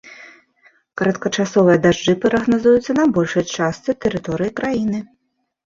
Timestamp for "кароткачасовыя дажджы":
1.01-2.15